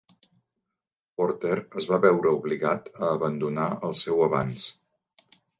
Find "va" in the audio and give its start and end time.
1.93-1.99